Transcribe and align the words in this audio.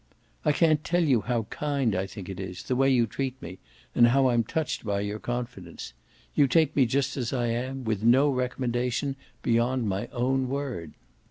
"I 0.43 0.51
can't 0.51 0.83
tell 0.83 1.03
you 1.03 1.21
how 1.21 1.43
kind 1.51 1.93
I 1.95 2.07
think 2.07 2.27
it 2.27 2.63
the 2.65 2.75
way 2.75 2.89
you 2.89 3.05
treat 3.05 3.39
me, 3.39 3.59
and 3.93 4.07
how 4.07 4.29
I'm 4.29 4.43
touched 4.43 4.83
by 4.83 5.01
your 5.01 5.19
confidence. 5.19 5.93
You 6.33 6.47
take 6.47 6.75
me 6.75 6.87
just 6.87 7.17
as 7.17 7.31
I 7.31 7.49
am, 7.49 7.83
with 7.83 8.01
no 8.03 8.27
recommendation 8.31 9.15
beyond 9.43 9.87
my 9.87 10.07
own 10.07 10.49
word." 10.49 10.93